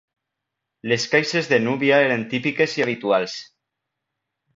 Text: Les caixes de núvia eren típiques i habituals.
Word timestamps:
Les 0.91 1.03
caixes 1.11 1.49
de 1.51 1.59
núvia 1.65 1.99
eren 2.05 2.23
típiques 2.31 2.73
i 2.79 2.85
habituals. 2.87 3.37